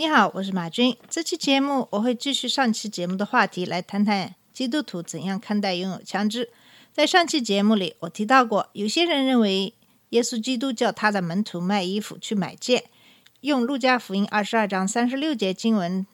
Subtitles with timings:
[0.00, 0.96] 你好，我是马军。
[1.10, 6.48] 这期节目我会继续上期节目的话题，来谈谈基督徒怎样看待拥有枪支。
[6.90, 9.74] 在上期节目里，我提到过，有些人认为
[10.08, 12.84] 耶稣基督叫他的门徒卖衣服去买剑，
[13.42, 16.06] 用路加福音二十二章三十六节经文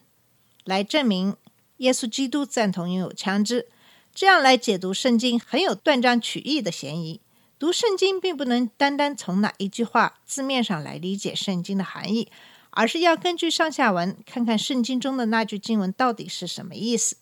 [0.65, 1.37] 来证明
[1.77, 3.69] 耶稣基督赞同拥有枪支。
[4.13, 7.21] 这样来解读圣经，很有断章取义的嫌疑。
[7.57, 12.29] 读圣经并不能单单从那一句话字面上来理解圣经的含义，
[12.77, 17.17] 而是要根据上下文看看圣经中的那句经文到底是什么意思。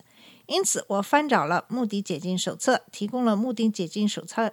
[0.46, 4.48] 因此，我翻找了《目的解经手册》，提供了《目的解经手册》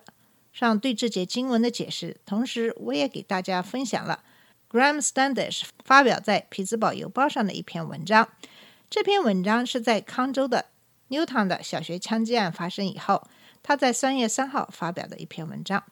[0.54, 4.24] 上对这节经文的解释，同时我也给大家分享了
[4.70, 8.30] Graham Standish 发表在《匹兹堡邮报》上的一篇文章。
[8.88, 10.68] 这篇文章是在康州的
[11.10, 13.28] Newtown 的小学枪击案发生以后，
[13.64, 15.84] 他在三月三号发表的一篇文章。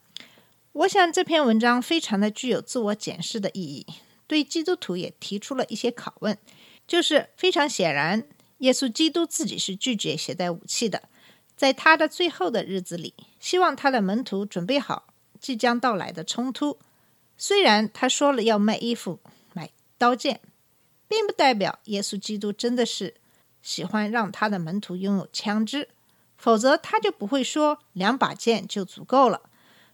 [0.71, 3.85] 我想这篇文章非常的具有自我检视的意义，
[4.29, 6.37] 对基督徒也提出了一些拷问，
[6.85, 8.23] 就是非常显然，
[8.59, 11.09] 耶稣基督自己是拒绝携带武器的，
[11.55, 15.07] 在他的最后的日子里，希望他的门徒准备好
[15.39, 16.77] 即将到来的冲突。
[17.35, 19.19] 虽然他说了要卖衣服、
[19.53, 20.41] 买刀剑，
[21.07, 23.15] 并不代表耶稣基督真的是
[23.63, 25.89] 喜欢让他的门徒拥有枪支，
[26.37, 29.48] 否则他就不会说两把剑就足够了。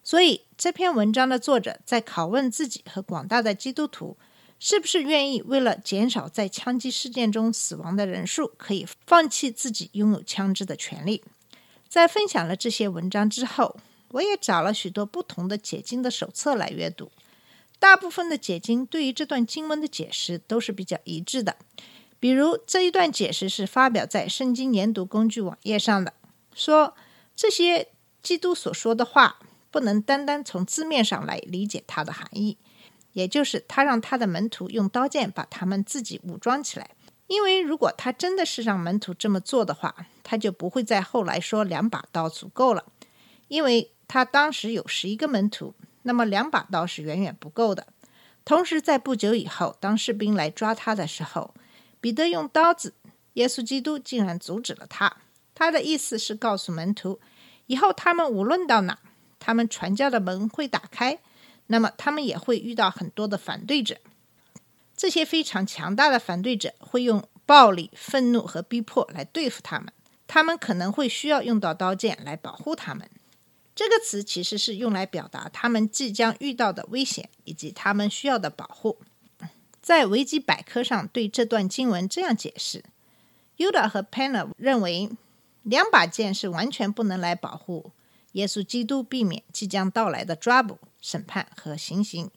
[0.06, 4.16] 所以这篇文章的作者在拷问自己和广大的基督徒，
[4.60, 11.24] 是不是愿意为了减少在枪击事件中死亡的人数，可以放弃自己拥有枪支的权利？
[11.90, 13.78] 在分享了这些文章之后，
[14.10, 17.12] 我也找了许多不同的解经的手册来阅读。
[17.80, 21.58] 大部分的解经对于这段经文的解释都是比较一致的。
[22.20, 26.14] 比如这一段解释是发表在圣经研读工具网页上的，
[26.54, 26.96] 说
[27.36, 27.88] 这些
[28.22, 29.40] 基督所说的话
[29.76, 32.58] 不能单单从字面上来理解它的含义，
[33.12, 36.92] 也就是他让他的门徒用刀剑把他们自己武装起来。
[37.28, 39.94] 因为如果他真的是让门徒这么做的话，
[40.24, 42.86] 他就不会在后来说两把刀足够了，
[43.50, 47.88] 因为他当时有十一个门徒，那么两把刀是远远不够的。
[48.46, 51.54] 同时，在不久以后，当士兵来抓他的时候，
[52.00, 52.94] 彼得用刀子，
[53.34, 55.18] 耶稣基督竟然阻止了他。
[55.54, 57.20] 他的意思是告诉门徒，
[57.66, 59.00] 以后他们无论到哪，
[59.46, 61.20] 他们传教的门会打开，
[61.68, 63.98] 那么他们也会遇到很多的反对者。
[64.98, 69.94] 这些非常强大的反对者会用暴力、愤怒和逼迫来对付他们，
[70.26, 73.08] 他们可能会需要用到刀剑来保护他们。
[73.76, 78.98] 这个词其实是用来表达他们即将遇到的危险以及他们需要的保护。
[79.80, 82.84] 在维基百科上对这段经文这样解释
[83.58, 85.12] ：Yuda 和 Penner 认为，
[85.62, 87.92] 两把剑是完全不能来保护
[88.36, 92.30] 耶稣基督，避免即将到来的抓捕、审判和行刑。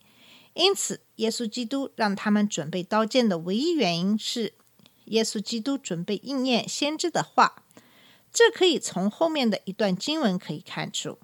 [0.55, 4.55] 因此，耶稣基督让他们准备刀剑的唯一原因是，
[5.07, 7.65] 耶稣基督准备应验先知的话。
[8.33, 11.19] 这可以从后面的一段经文可以看出，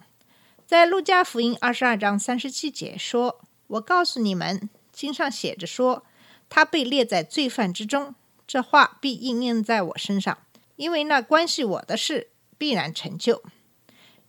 [0.67, 6.05] 在路加福音二十二章三十七节说：“我告诉你们，经上写着说，
[6.49, 8.15] 他被列在罪犯之中，
[8.47, 10.39] 这话必应验在我身上，
[10.77, 13.43] 因为那关系我的事必然成就。”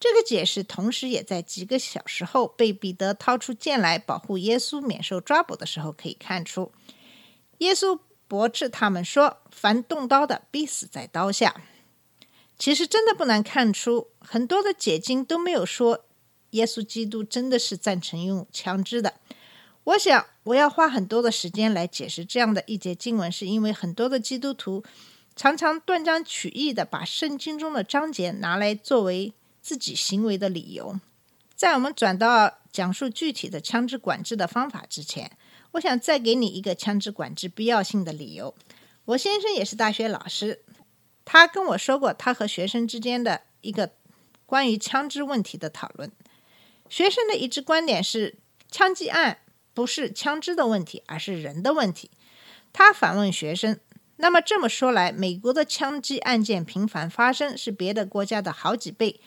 [0.08, 6.72] 这个解释同时也在几个小时后被彼得掏出剑来保护耶稣免受抓捕的时候可以看出，
[7.58, 11.60] 耶稣驳斥他们说：“凡动刀的，必死在刀下。”
[12.56, 16.06] 其实真的不难看出，很多的解经都没有说
[16.52, 19.16] 耶稣基督真的是赞成用枪支的。
[19.86, 24.84] 我想我要花很多的时间来解释这样的一节经文，是因为很多的基督徒
[25.36, 29.34] 常常断章取义的把圣经中的章节拿来作为
[29.66, 31.00] 自己行为的理由。
[31.56, 35.32] 在我们转到讲述具体的枪支管制的方法之前，
[35.72, 38.54] 我想再给你一个枪支管制必要性的理由。
[39.06, 40.64] 我先生也是大学老师。
[41.26, 43.94] 他跟我说过，他和学生之间的一个
[44.46, 46.12] 关于枪支问题的讨论。
[46.88, 48.38] 学生的一致观点是，
[48.70, 49.40] 枪击案
[49.74, 52.12] 不是枪支的问题，而是人的问题。
[52.72, 53.80] 他反问学生
[54.18, 59.20] ：“那么这么说来，美国的枪击案件频繁发生，是别的国家的好几倍。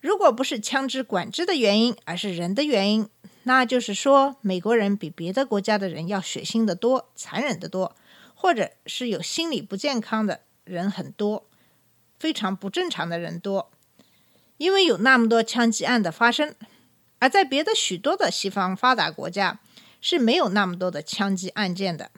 [0.00, 3.08] 如果不是枪支管制的原因，而是人的原因，
[3.44, 7.96] 那就是说，美国人比别的国家的人要血腥的多，残忍的多，
[8.34, 11.46] 或者是有心理不健康的。”人很多，
[12.18, 13.70] 非常不正常的人多，
[14.58, 16.54] 因为有那么多枪击案的发生，
[17.20, 19.60] 而在别的许多的西方发达国家
[20.02, 22.10] 是没有那么多的枪击案件的。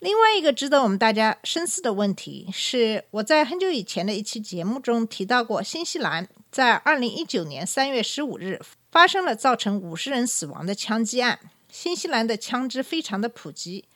[0.00, 8.62] 另外一个值得我们大家深思的问题是，我在很久以前的一期节目中提到过，新西兰在二零一九年三月十五日
[8.92, 11.40] 发生了造成五十人死亡的枪击案。
[11.68, 13.86] 新西兰的枪支非常的普及，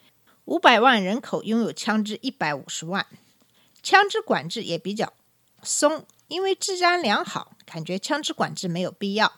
[0.47, 3.07] 五百万人口拥有枪支一百五十万，
[3.81, 5.13] 枪支管制也比较
[5.63, 9.35] 松，因为治安良好，感觉枪支管制没有必要。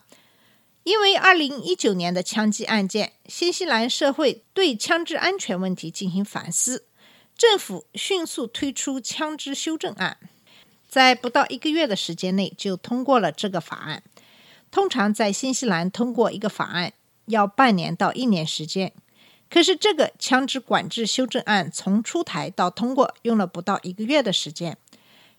[0.85, 6.87] 因为二零一九年的枪击案件，新西兰社会对枪支安全问题进行反思，
[7.37, 10.17] 政府迅速推出枪支修正案，
[10.91, 14.03] 在不到一个月的时间内就通过了这个法案。
[14.71, 16.93] 通常在新西兰通过一个法案。
[17.27, 18.93] 要半年到一年时间，
[19.49, 24.77] 可是这个枪支管制修正案从出台到通过用了不到一个月的时间。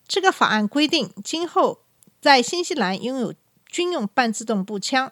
[0.08, 1.80] 这个法案规定，今后
[2.22, 3.34] 在新西兰拥有
[3.66, 5.12] 军用半自动步枪、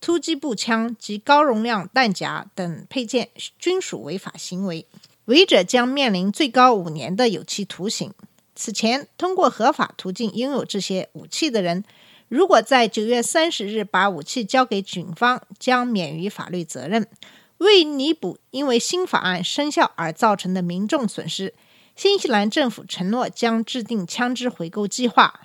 [0.00, 3.28] 突击步枪及高容量弹夹等配件
[3.58, 4.86] 均属违法行为，
[5.26, 8.14] 违者将面临最高五年的有期徒刑。
[8.60, 11.84] 此前通过合法途径拥有这些武器的人。
[12.26, 17.06] 如果在九月三十日把武器交给警方，将免于法律责任。
[17.58, 21.54] 为弥补因为新法案生效而造成的民众损失，
[21.94, 25.42] 新西兰政府承诺将制定枪支回购计划。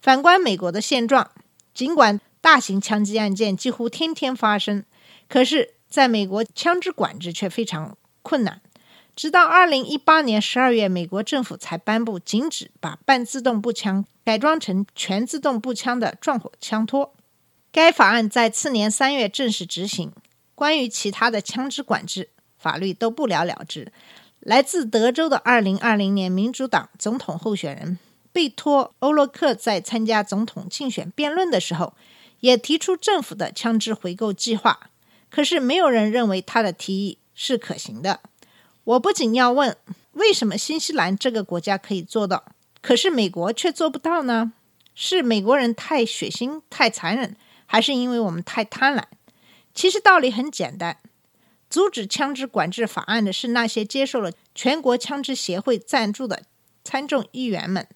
[0.00, 1.32] 反观美国的现状，
[1.74, 4.84] 尽管大型枪击案件几乎天天发生，
[5.28, 8.62] 可是在美国枪支管制却非常困难。
[9.16, 17.14] 直到二零一八年十二月，美国政府才颁布禁止把半自动步枪改装成全自动步枪的撞火枪托。
[17.72, 20.12] 该法案在次年三月正式执行。
[20.54, 23.92] 关于其他的枪支管制法律都不了了之。
[24.40, 27.98] 来自德州的二零二零年民主党总统候选人
[28.32, 31.94] 贝托·欧洛克在参加总统竞选辩论的时候，
[32.40, 34.90] 也提出政府的枪支回购计划。
[35.30, 38.20] 可是没有人认为他的提议是可行的。
[38.86, 39.76] 我不仅要问，
[40.12, 42.44] 为什么新西兰这个国家可以做到，
[42.80, 44.52] 可是美国却做不到呢？
[44.94, 47.36] 是美国人太血腥、太残忍，
[47.66, 49.02] 还是因为我们太贪婪？
[49.74, 50.98] 其实道理很简单，
[51.68, 56.44] 阻止枪支管制法案的是那些接受了全国枪支协会赞助的
[56.84, 57.88] 参众议员们。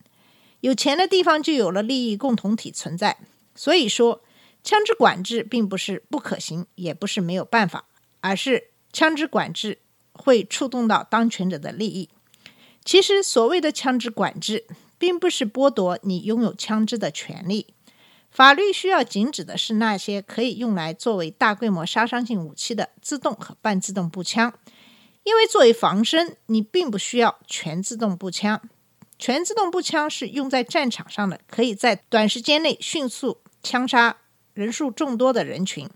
[0.62, 3.16] 有钱的地方就有了利益共同体存在，
[3.54, 4.24] 所以说
[4.64, 7.84] 枪支管制并不是不可行，也不是没有办法，
[8.20, 9.78] 而是枪支管制。
[10.22, 12.10] 会触动到当权者的利益。
[12.84, 14.66] 其实，所谓的枪支管制，
[14.98, 17.66] 并不是剥夺你拥有枪支的权利。
[18.30, 24.54] 法律需要禁止的是那些可以用来作为大规模杀伤性武器的自动和半自动步枪，
[25.24, 28.60] 因为作为防身，你并不需要全自动步枪。
[29.18, 34.16] 全自动步枪是用在战场上的，可以在短时间内迅速枪杀
[34.54, 35.88] 人数众多的人群。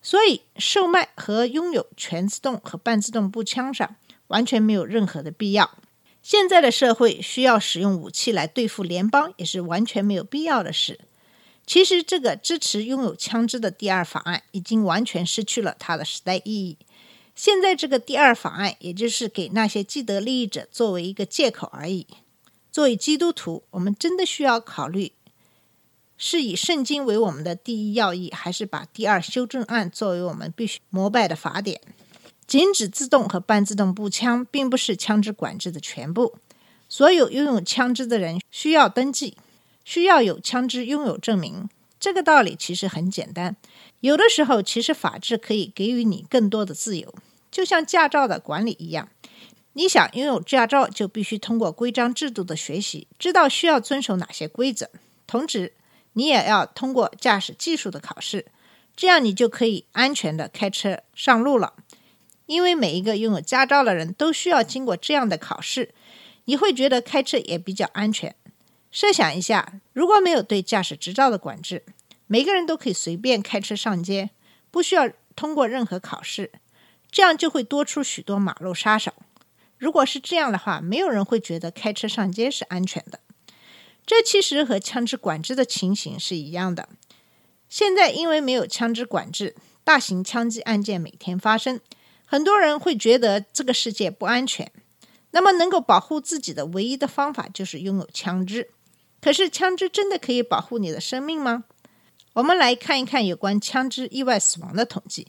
[0.00, 3.96] 所以，售卖和拥有全自动和半自动步枪上
[4.28, 5.78] 完全没有任何的必要。
[6.22, 11.00] 现在的社会需要使用武器来对付联邦，也是完全没有必要的事。
[11.66, 16.78] 其实，这个支持拥有枪支的第二法案已经完全失去了它的时代意义。
[17.34, 22.06] 现在，这个第二法案也就是给那些既得利益者作为一个借口而已。
[22.72, 25.12] 作为基督徒，我们真的需要考虑。
[26.18, 31.80] 是以圣经为我们的第一要义，还是把第二修正案作为我们必须膜拜的法典？
[32.46, 36.36] 禁止自动和半自动步枪，并不是枪支管制的全部。
[36.88, 39.36] 所有拥有枪支的人需要登记，
[39.84, 41.68] 需要有枪支拥有证明。
[42.00, 43.56] 这个道理其实很简单。
[44.00, 47.14] 有的时候，其实法治可以给予你更多的自由，
[47.50, 49.08] 就像驾照的管理一样。
[49.74, 54.90] 你想拥有驾照，就必须通过规章制度的学习，知道需要遵守哪些规则。
[55.26, 55.74] 同时，
[56.18, 58.46] 你也要通过驾驶技术的考试，
[58.96, 61.74] 这样你就可以安全的开车上路了。
[62.46, 65.94] 因为每一个拥有驾照的人都需要经过这样的考试，
[66.46, 68.34] 你会觉得开车也比较安全。
[68.90, 71.84] 设想一下，如果没有对驾驶执照的管制，
[72.26, 74.30] 每个人都可以随便开车上街，
[74.72, 76.50] 不需要通过任何考试，
[77.12, 79.12] 这样就会多出许多马路杀手。
[79.76, 83.20] 如果是这样的话，没有人会觉得开车上街是安全的。
[84.08, 86.88] 这其实和枪支管制的情形是一样的。
[87.68, 91.78] 现在因为没有枪支管制，大型枪击案件每天发生，
[92.24, 94.72] 很多人会觉得这个世界不安全。
[95.32, 98.70] 那么，能够保护自己的唯一的方法就是拥有枪支。
[99.20, 101.64] 可是，枪支真的可以保护你的生命吗？
[102.32, 105.28] 我们来看一看有关枪支意外死亡的统计。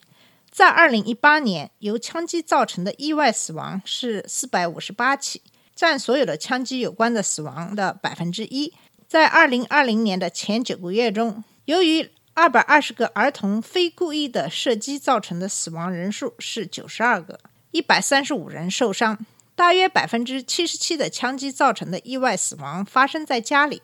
[0.49, 5.41] 在二零一八年，由枪击造成的意外死亡是四百五十八起。
[5.79, 8.73] 占所有的枪击有关的死亡的百分之一，
[9.07, 17.39] 在二零二零年的前九个月中，由于二百二十个儿童非故意的射击造成的死亡人数是九十二个，
[17.71, 19.25] 一百三十五人受伤。
[19.55, 23.81] 大约百分之七十七的枪击造成的意外死亡发生在家里。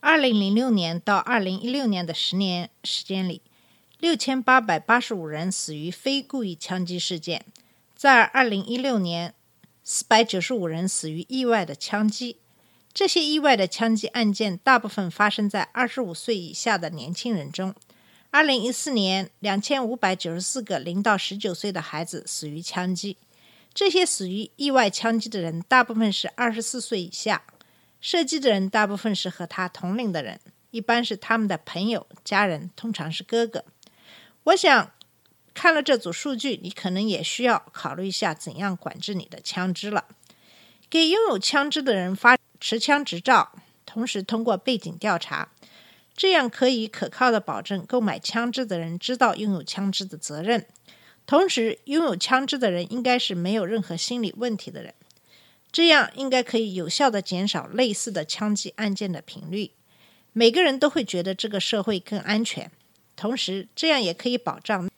[0.00, 3.40] 二零零六年到二零一六年的十年时间里，
[4.00, 7.44] 六千八百八十五人死于非故意枪击事件。
[7.94, 9.32] 在二零一六年，
[9.86, 12.38] 四百九十五人死于意外的枪击。
[12.94, 17.74] 这些意外的枪击案件大部分发生在二十五岁以下的年轻人中。
[18.30, 23.18] 二零一四年，两千五百九十四个零到十九岁的孩子死于枪击。
[23.74, 27.44] 这些死于意外枪击的人，大部分是二十四岁以下。
[28.00, 33.66] 射击的人大部分是和他同龄的人，一般是他们的朋友、家人，通常是哥哥。
[34.44, 34.92] 我想，
[35.54, 40.04] 看了这组数据，你可能也需要考虑一下怎样管制你的枪支了。
[40.90, 43.52] 给拥有枪支的人发持枪执照，
[43.86, 45.48] 同时通过背景调查，
[46.16, 50.66] 这样可以可靠的保证购买枪支的人知道拥有枪支的责任。
[51.26, 54.92] 同时，拥有枪支的人应该是没有任何心理问题的人，
[55.72, 59.70] 这样应该可以有效的减少类似的枪击案件的频率。
[60.32, 62.70] 每个人都会觉得这个社会更安全，
[63.16, 64.90] 同时这样也可以保障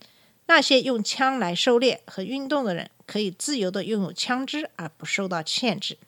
[0.47, 5.99] 那些用枪来狩猎和运动的人可以自由的拥有枪支而不受到限制。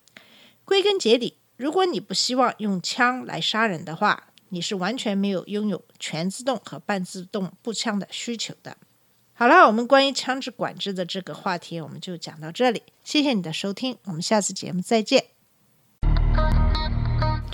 [0.65, 8.77] 归根结底，如果你不希望用枪来杀人的话，你是完全没有拥有全自动和半自动步枪的需求的。
[9.33, 12.83] 好了，我们关于枪支管制的这个话题，我们就讲到这里。
[13.05, 15.38] 谢谢你的收听，我们下次节目再见。